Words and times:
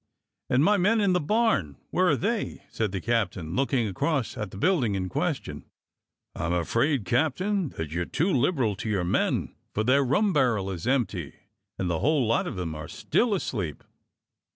"And 0.49 0.63
my 0.63 0.77
men 0.77 0.99
in 0.99 1.13
the 1.13 1.19
barn, 1.19 1.77
where 1.91 2.07
are 2.07 2.15
they?" 2.15 2.63
said 2.71 2.91
the 2.91 2.99
captain, 2.99 3.55
looking 3.55 3.87
across 3.87 4.35
at 4.35 4.49
the 4.49 4.57
building 4.57 4.95
in 4.95 5.09
question. 5.09 5.63
"I'm 6.33 6.53
afraid. 6.53 7.05
Captain, 7.05 7.69
that 7.77 7.91
you 7.91 8.01
are 8.01 8.05
too 8.05 8.31
liberal 8.33 8.75
to 8.77 8.89
your 8.89 9.03
men, 9.03 9.53
for 9.75 9.83
their 9.83 10.03
rum 10.03 10.33
barrel 10.33 10.71
is 10.71 10.87
empty 10.87 11.35
and 11.77 11.87
the 11.87 11.99
whole 11.99 12.25
lot 12.25 12.47
of 12.47 12.55
them 12.55 12.73
are 12.73 12.87
still 12.87 13.35
asleep." 13.35 13.83